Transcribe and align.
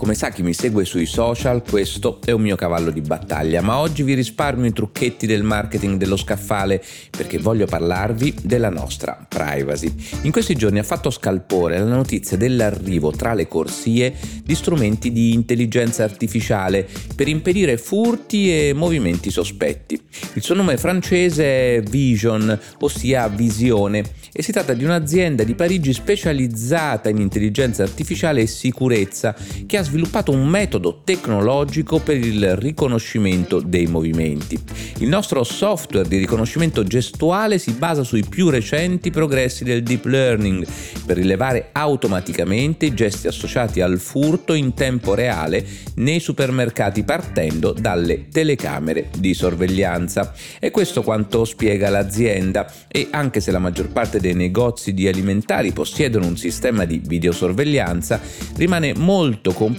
Come 0.00 0.14
sa 0.14 0.30
chi 0.30 0.42
mi 0.42 0.54
segue 0.54 0.86
sui 0.86 1.04
social, 1.04 1.62
questo 1.62 2.20
è 2.24 2.30
un 2.30 2.40
mio 2.40 2.56
cavallo 2.56 2.90
di 2.90 3.02
battaglia, 3.02 3.60
ma 3.60 3.80
oggi 3.80 4.02
vi 4.02 4.14
risparmio 4.14 4.64
i 4.64 4.72
trucchetti 4.72 5.26
del 5.26 5.42
marketing 5.42 5.98
dello 5.98 6.16
scaffale 6.16 6.82
perché 7.10 7.36
voglio 7.36 7.66
parlarvi 7.66 8.36
della 8.42 8.70
nostra 8.70 9.26
privacy. 9.28 9.92
In 10.22 10.32
questi 10.32 10.56
giorni 10.56 10.78
ha 10.78 10.84
fatto 10.84 11.10
scalpore 11.10 11.78
la 11.78 11.84
notizia 11.84 12.38
dell'arrivo 12.38 13.10
tra 13.10 13.34
le 13.34 13.46
corsie 13.46 14.14
di 14.42 14.54
strumenti 14.54 15.12
di 15.12 15.34
intelligenza 15.34 16.02
artificiale 16.02 16.88
per 17.14 17.28
impedire 17.28 17.76
furti 17.76 18.68
e 18.68 18.72
movimenti 18.72 19.30
sospetti. 19.30 20.00
Il 20.32 20.42
suo 20.42 20.54
nome 20.54 20.78
francese 20.78 21.44
è 21.76 21.82
Vision, 21.82 22.58
ossia 22.78 23.28
visione, 23.28 24.02
e 24.32 24.42
si 24.42 24.52
tratta 24.52 24.72
di 24.72 24.84
un'azienda 24.84 25.42
di 25.42 25.54
Parigi 25.54 25.92
specializzata 25.92 27.08
in 27.10 27.18
intelligenza 27.18 27.82
artificiale 27.82 28.42
e 28.42 28.46
sicurezza 28.46 29.34
che 29.66 29.76
ha 29.76 29.82
sviluppato 29.90 30.30
un 30.30 30.46
metodo 30.46 31.00
tecnologico 31.02 31.98
per 31.98 32.16
il 32.16 32.54
riconoscimento 32.54 33.60
dei 33.60 33.86
movimenti. 33.86 34.56
Il 34.98 35.08
nostro 35.08 35.42
software 35.42 36.06
di 36.06 36.16
riconoscimento 36.16 36.84
gestuale 36.84 37.58
si 37.58 37.72
basa 37.72 38.04
sui 38.04 38.22
più 38.22 38.50
recenti 38.50 39.10
progressi 39.10 39.64
del 39.64 39.82
deep 39.82 40.04
learning 40.04 40.64
per 41.04 41.16
rilevare 41.16 41.70
automaticamente 41.72 42.86
i 42.86 42.94
gesti 42.94 43.26
associati 43.26 43.80
al 43.80 43.98
furto 43.98 44.52
in 44.52 44.74
tempo 44.74 45.14
reale 45.14 45.66
nei 45.96 46.20
supermercati 46.20 47.02
partendo 47.02 47.72
dalle 47.72 48.28
telecamere 48.28 49.10
di 49.18 49.34
sorveglianza. 49.34 50.32
E 50.60 50.70
questo 50.70 51.02
quanto 51.02 51.44
spiega 51.44 51.90
l'azienda 51.90 52.72
e 52.86 53.08
anche 53.10 53.40
se 53.40 53.50
la 53.50 53.58
maggior 53.58 53.88
parte 53.88 54.20
dei 54.20 54.34
negozi 54.34 54.94
di 54.94 55.08
alimentari 55.08 55.72
possiedono 55.72 56.26
un 56.26 56.36
sistema 56.36 56.84
di 56.84 57.02
videosorveglianza, 57.04 58.20
rimane 58.54 58.94
molto 58.94 59.50
complicato 59.52 59.78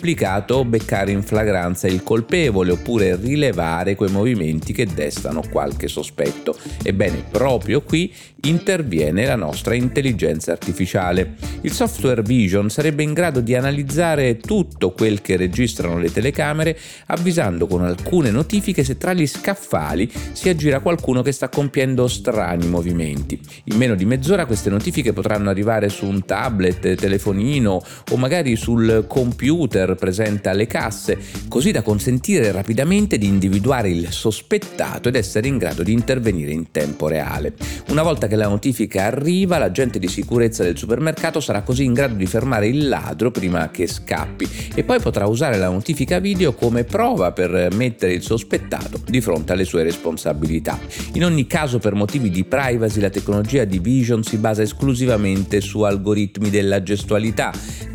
beccare 0.66 1.12
in 1.12 1.22
flagranza 1.22 1.88
il 1.88 2.04
colpevole 2.04 2.72
oppure 2.72 3.16
rilevare 3.16 3.96
quei 3.96 4.10
movimenti 4.10 4.74
che 4.74 4.88
destano 4.88 5.44
qualche 5.50 5.88
sospetto. 5.88 6.58
Ebbene, 6.84 7.24
proprio 7.30 7.82
qui 7.82 8.12
interviene 8.44 9.26
la 9.26 9.36
nostra 9.36 9.76
intelligenza 9.76 10.52
artificiale. 10.52 11.36
Il 11.62 11.72
software 11.72 12.24
Vision 12.24 12.70
sarebbe 12.70 13.04
in 13.04 13.14
grado 13.14 13.40
di 13.40 13.56
analizzare 13.56 14.38
tutto 14.38 14.92
quel 14.92 15.22
che 15.22 15.38
registrano 15.38 16.00
le 16.00 16.12
telecamere, 16.12 16.78
avvisando 17.08 17.68
con 17.68 17.84
alcune 17.84 18.32
notifiche 18.32 18.84
se 18.84 18.98
tra 18.98 19.14
gli 19.14 19.28
scaffali 19.28 20.12
si 20.32 20.50
aggira 20.50 20.80
qualcuno 20.80 21.22
che 21.22 21.32
sta 21.32 21.50
compiendo 21.50 22.08
strani 22.08 22.68
movimenti. 22.68 23.40
In 23.66 23.78
meno 23.78 23.96
di 23.96 24.06
mezz'ora 24.06 24.46
queste 24.46 24.70
notifiche 24.70 25.14
potranno 25.14 25.50
arrivare 25.50 25.90
su 25.90 26.08
un 26.08 26.26
tablet, 26.26 26.96
telefonino 26.96 27.82
o 28.12 28.18
magari 28.18 28.56
sul 28.56 29.06
computer 29.08 29.91
presente 29.96 30.50
alle 30.50 30.68
casse, 30.68 31.18
così 31.48 31.72
da 31.72 31.82
consentire 31.82 32.52
rapidamente 32.52 33.18
di 33.18 33.28
individuare 33.28 33.90
il 33.90 34.12
sospettato 34.12 35.10
ed 35.10 35.16
essere 35.16 35.48
in 35.48 35.58
grado 35.58 35.84
di 35.84 35.92
intervenire 35.92 36.52
in 36.52 36.72
tempo 36.72 37.08
reale. 37.08 37.54
Una 37.90 38.04
volta 38.04 38.28
che 38.28 38.36
la 38.36 38.48
notifica 38.48 39.06
arriva, 39.06 39.58
l'agente 39.58 40.00
di 40.00 40.08
sicurezza 40.08 40.64
del 40.64 40.78
supermercato 40.78 41.40
sarà 41.40 41.62
così 41.62 41.84
in 41.84 41.94
grado 41.94 42.16
di 42.16 42.26
fermare 42.26 42.68
il 42.68 42.88
ladro 42.88 43.32
prima 43.32 43.70
che 43.70 43.88
scappi 43.88 44.48
e 44.74 44.84
poi 44.84 45.00
potrà 45.00 45.28
usare 45.28 45.58
la 45.58 45.70
notifica 45.70 46.20
video 46.20 46.54
come 46.54 46.84
prova 46.84 47.32
per 47.32 47.70
mettere 47.74 48.14
il 48.14 48.22
sospettato 48.22 49.02
di 49.06 49.22
fronte 49.22 49.54
alle 49.54 49.66
sue 49.66 49.84
responsabilità. 49.84 50.80
In 51.14 51.26
ogni 51.26 51.48
caso, 51.48 51.80
per 51.80 51.94
motivi 51.94 52.30
di 52.30 52.44
privacy, 52.44 53.00
la 53.00 53.10
tecnologia 53.10 53.66
di 53.66 53.80
Vision 53.80 54.24
si 54.24 54.38
basa 54.38 54.62
esclusivamente 54.62 55.62
su 55.62 55.82
algoritmi 55.82 56.50
della 56.50 56.84
gestualità 56.84 57.52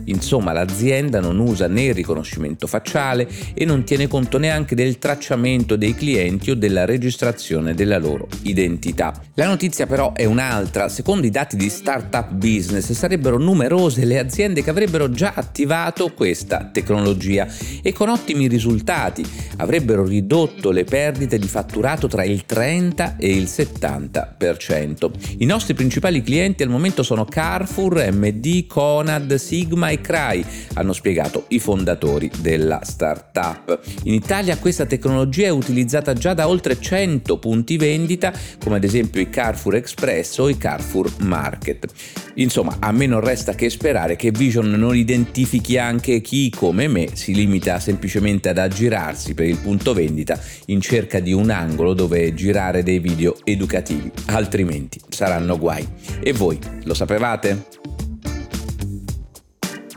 Insomma, 0.06 0.52
l'azienda 0.52 1.20
non 1.20 1.38
usa 1.38 1.66
né 1.68 1.84
il 1.84 1.94
riconoscimento 1.94 2.66
facciale 2.66 3.28
e 3.54 3.64
non 3.64 3.84
tiene 3.84 4.08
conto 4.08 4.38
neanche 4.38 4.74
del 4.74 4.98
tracciamento 4.98 5.76
dei 5.76 5.94
clienti 5.94 6.50
o 6.50 6.54
della 6.54 6.84
registrazione 6.84 7.74
della 7.74 7.98
loro 7.98 8.28
identità. 8.42 9.12
La 9.34 9.46
notizia 9.46 9.86
però 9.86 10.12
è 10.12 10.24
un'altra. 10.24 10.88
Secondo 10.88 11.26
i 11.26 11.30
dati 11.30 11.56
di 11.56 11.68
Startup 11.68 12.30
Business 12.30 12.90
sarebbero 12.92 13.38
numerose 13.38 14.04
le 14.04 14.18
aziende 14.18 14.62
che 14.62 14.70
avrebbero 14.70 15.10
già 15.10 15.32
attivato 15.34 16.12
questa 16.12 16.70
tecnologia 16.72 17.46
e 17.82 17.92
con 17.92 18.08
ottimi 18.08 18.48
risultati. 18.48 19.24
Avrebbero 19.56 20.04
ridotto 20.04 20.70
le 20.70 20.84
perdite 20.84 21.38
di 21.38 21.48
fatturato 21.48 22.08
tra 22.08 22.24
il 22.24 22.44
30 22.44 23.16
e 23.18 23.34
il 23.34 23.44
70%. 23.44 25.10
I 25.38 25.44
nostri 25.44 25.74
principali 25.74 26.22
clienti 26.22 26.62
al 26.62 26.68
momento 26.68 27.02
sono 27.02 27.24
Carrefour, 27.24 28.10
MD, 28.12 28.66
Conad, 28.66 29.34
Sigma 29.34 29.90
CRAI, 30.00 30.44
hanno 30.74 30.92
spiegato 30.92 31.44
i 31.48 31.58
fondatori 31.58 32.30
della 32.38 32.80
startup. 32.82 33.80
In 34.04 34.14
Italia 34.14 34.58
questa 34.58 34.86
tecnologia 34.86 35.46
è 35.46 35.50
utilizzata 35.50 36.12
già 36.12 36.34
da 36.34 36.48
oltre 36.48 36.80
100 36.80 37.38
punti 37.38 37.76
vendita, 37.76 38.32
come 38.62 38.76
ad 38.76 38.84
esempio 38.84 39.20
i 39.20 39.30
Carrefour 39.30 39.76
Express 39.76 40.38
o 40.38 40.48
i 40.48 40.56
Carrefour 40.56 41.10
Market. 41.20 41.86
Insomma, 42.34 42.76
a 42.80 42.92
me 42.92 43.06
non 43.06 43.20
resta 43.20 43.54
che 43.54 43.70
sperare 43.70 44.16
che 44.16 44.30
Vision 44.30 44.70
non 44.70 44.94
identifichi 44.94 45.78
anche 45.78 46.20
chi, 46.20 46.50
come 46.50 46.86
me, 46.88 47.08
si 47.14 47.34
limita 47.34 47.80
semplicemente 47.80 48.50
ad 48.50 48.58
aggirarsi 48.58 49.34
per 49.34 49.46
il 49.46 49.58
punto 49.58 49.94
vendita 49.94 50.38
in 50.66 50.80
cerca 50.80 51.20
di 51.20 51.32
un 51.32 51.50
angolo 51.50 51.94
dove 51.94 52.34
girare 52.34 52.82
dei 52.82 52.98
video 52.98 53.36
educativi, 53.44 54.10
altrimenti 54.26 55.00
saranno 55.08 55.58
guai. 55.58 55.86
E 56.20 56.32
voi 56.32 56.58
lo 56.84 56.94
sapevate? 56.94 57.95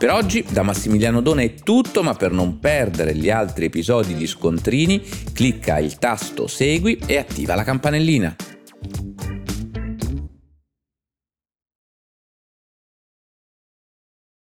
Per 0.00 0.10
oggi 0.10 0.42
da 0.48 0.62
Massimiliano 0.62 1.20
Dona 1.20 1.42
è 1.42 1.52
tutto, 1.52 2.02
ma 2.02 2.14
per 2.14 2.32
non 2.32 2.58
perdere 2.58 3.14
gli 3.14 3.28
altri 3.28 3.66
episodi 3.66 4.14
di 4.14 4.26
Scontrini, 4.26 4.98
clicca 5.34 5.78
il 5.78 5.98
tasto 5.98 6.46
Segui 6.46 6.98
e 7.04 7.18
attiva 7.18 7.54
la 7.54 7.64
campanellina. 7.64 8.34